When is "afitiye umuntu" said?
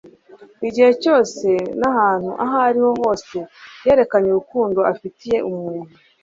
4.91-5.93